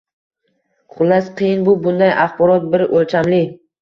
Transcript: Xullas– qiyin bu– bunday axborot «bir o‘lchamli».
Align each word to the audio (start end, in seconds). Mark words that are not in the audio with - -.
Xullas– 0.95 1.29
qiyin 1.41 1.61
bu– 1.67 1.75
bunday 1.85 2.15
axborot 2.25 2.67
«bir 2.73 2.85
o‘lchamli». 3.01 3.43